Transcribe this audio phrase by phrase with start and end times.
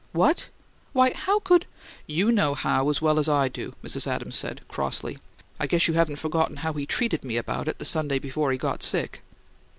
[0.13, 0.47] "What!
[0.93, 1.67] Why, how could"
[2.17, 4.07] "You know how as well as I do," Mrs.
[4.07, 5.19] Adams said, crossly.
[5.59, 8.57] "I guess you haven't forgotten how he treated me about it the Sunday before he
[8.57, 9.21] got sick."